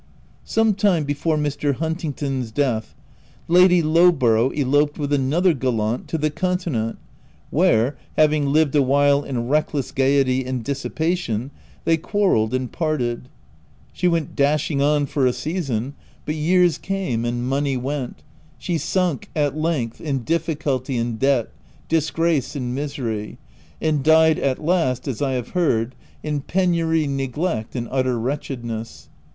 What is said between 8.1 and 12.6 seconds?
having lived awhile in reckless gaiety and dissipation, they quarrelled